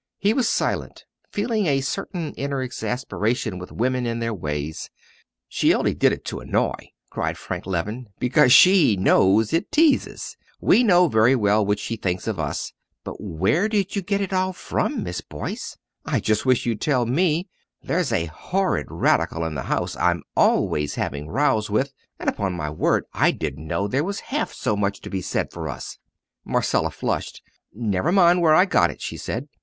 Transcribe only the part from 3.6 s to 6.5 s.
women and their ways. "'She only did it to